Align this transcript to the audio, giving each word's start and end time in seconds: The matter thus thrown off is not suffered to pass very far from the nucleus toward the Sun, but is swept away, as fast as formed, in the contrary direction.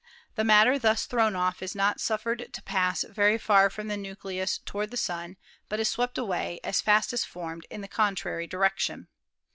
The 0.33 0.43
matter 0.43 0.79
thus 0.79 1.05
thrown 1.05 1.35
off 1.35 1.61
is 1.61 1.75
not 1.75 2.01
suffered 2.01 2.51
to 2.53 2.63
pass 2.63 3.03
very 3.03 3.37
far 3.37 3.69
from 3.69 3.87
the 3.87 3.95
nucleus 3.97 4.57
toward 4.57 4.89
the 4.89 4.97
Sun, 4.97 5.37
but 5.69 5.79
is 5.79 5.89
swept 5.89 6.17
away, 6.17 6.59
as 6.63 6.81
fast 6.81 7.13
as 7.13 7.23
formed, 7.23 7.67
in 7.69 7.81
the 7.81 7.87
contrary 7.87 8.47
direction. 8.47 9.09